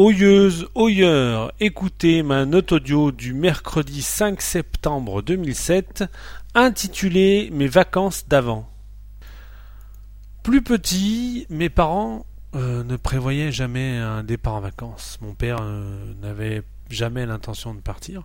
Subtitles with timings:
[0.00, 6.04] Oyeuse, oyeur, écoutez ma note audio du mercredi 5 septembre 2007
[6.54, 8.70] intitulée Mes vacances d'avant.
[10.44, 15.18] Plus petit, mes parents euh, ne prévoyaient jamais un départ en vacances.
[15.20, 18.22] Mon père euh, n'avait jamais l'intention de partir.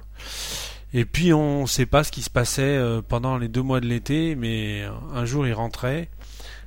[0.93, 3.79] Et puis on ne sait pas ce qui se passait euh, pendant les deux mois
[3.79, 6.11] de l'été, mais un jour il rentrait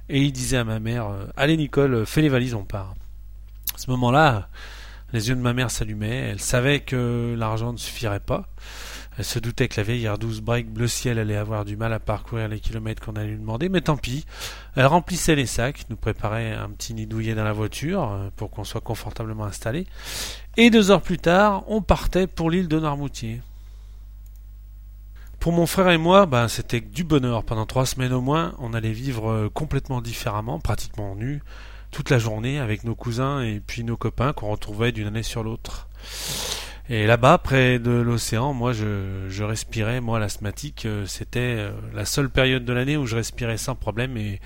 [0.08, 2.96] et il disait à ma mère Allez Nicole, fais les valises, on part.
[3.76, 4.48] Ce moment-là,
[5.16, 6.28] les yeux de ma mère s'allumaient.
[6.30, 8.48] Elle savait que l'argent ne suffirait pas.
[9.16, 11.98] Elle se doutait que la vieille R12 break bleu ciel allait avoir du mal à
[11.98, 14.26] parcourir les kilomètres qu'on allait lui demander, mais tant pis.
[14.74, 18.50] Elle remplissait les sacs, nous préparait un petit nid douillet dans la voiture euh, pour
[18.50, 19.86] qu'on soit confortablement installé.
[20.58, 23.40] Et deux heures plus tard, on partait pour l'île de Noirmoutier.
[25.40, 27.42] Pour mon frère et moi, ben, c'était du bonheur.
[27.42, 31.40] Pendant trois semaines au moins, on allait vivre euh, complètement différemment, pratiquement nus
[31.90, 35.42] toute la journée avec nos cousins et puis nos copains qu'on retrouvait d'une année sur
[35.42, 35.88] l'autre.
[36.88, 42.30] Et là-bas, près de l'océan, moi, je, respirais, moi, l'asthmatique, euh, c'était euh, la seule
[42.30, 44.40] période de l'année où je respirais sans problème et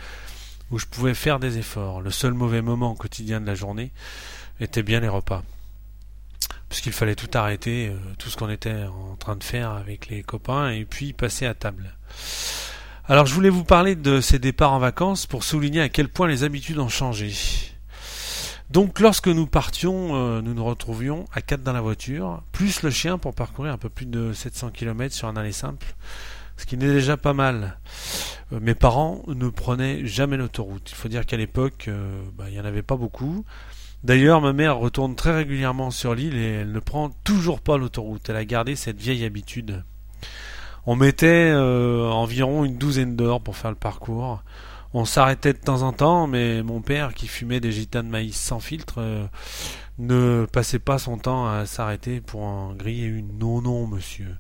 [0.71, 2.01] où je pouvais faire des efforts.
[2.01, 3.93] Le seul mauvais moment quotidien de la journée
[4.59, 5.43] était bien les repas.
[6.71, 10.23] Puisqu'il fallait tout arrêter, euh, tout ce qu'on était en train de faire avec les
[10.23, 11.95] copains, et puis passer à table.
[13.11, 16.29] Alors je voulais vous parler de ces départs en vacances pour souligner à quel point
[16.29, 17.33] les habitudes ont changé.
[18.71, 22.91] Donc lorsque nous partions, euh, nous nous retrouvions à quatre dans la voiture, plus le
[22.91, 25.89] chien pour parcourir un peu plus de 700 km sur un aller simple,
[26.57, 27.81] ce qui n'est déjà pas mal.
[28.53, 30.89] Euh, mes parents ne prenaient jamais l'autoroute.
[30.93, 33.45] Il faut dire qu'à l'époque, euh, bah, il n'y en avait pas beaucoup.
[34.05, 38.31] D'ailleurs, ma mère retourne très régulièrement sur l'île et elle ne prend toujours pas l'autoroute.
[38.31, 39.83] Elle a gardé cette vieille habitude.
[40.87, 44.43] On mettait euh, environ une douzaine d'heures pour faire le parcours.
[44.93, 48.37] On s'arrêtait de temps en temps, mais mon père, qui fumait des gitanes de maïs
[48.37, 49.25] sans filtre, euh,
[49.99, 53.39] ne passait pas son temps à s'arrêter pour en griller une.
[53.39, 54.37] Non, non, monsieur.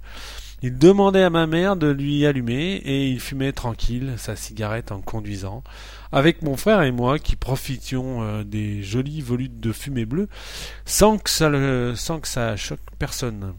[0.63, 5.01] Il demandait à ma mère de lui allumer et il fumait tranquille sa cigarette en
[5.01, 5.63] conduisant,
[6.13, 10.29] avec mon frère et moi qui profitions euh, des jolies volutes de fumée bleue
[10.85, 13.55] sans que ça, le, sans que ça choque personne.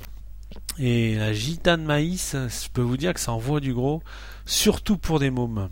[0.80, 4.02] Et la gitane maïs, je peux vous dire que ça envoie du gros,
[4.46, 5.70] surtout pour des mômes.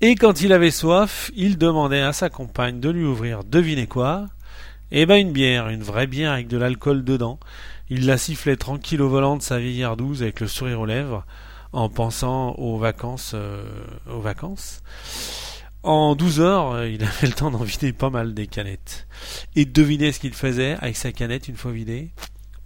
[0.00, 4.26] Et quand il avait soif, il demandait à sa compagne de lui ouvrir, devinez quoi?
[4.90, 7.38] Eh ben une bière, une vraie bière avec de l'alcool dedans.
[7.90, 11.26] Il la sifflait tranquille au volant de sa vieille douze avec le sourire aux lèvres,
[11.72, 13.62] en pensant aux vacances, euh,
[14.10, 14.82] aux vacances.
[15.82, 19.06] En douze heures, il avait le temps d'en vider pas mal des canettes.
[19.56, 22.10] Et devinez ce qu'il faisait avec sa canette une fois vidée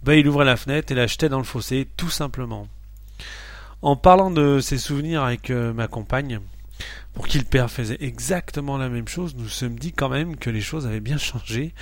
[0.03, 2.67] ben, il ouvrait la fenêtre et la jetait dans le fossé, tout simplement.
[3.81, 6.39] En parlant de ses souvenirs avec euh, ma compagne,
[7.13, 10.49] pour qui le père faisait exactement la même chose, nous sommes dit quand même que
[10.49, 11.73] les choses avaient bien changé,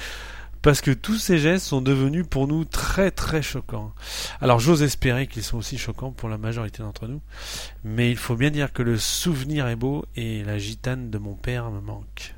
[0.61, 3.93] parce que tous ces gestes sont devenus pour nous très très choquants.
[4.39, 7.21] Alors j'ose espérer qu'ils sont aussi choquants pour la majorité d'entre nous,
[7.83, 11.33] mais il faut bien dire que le souvenir est beau et la gitane de mon
[11.33, 12.35] père me manque.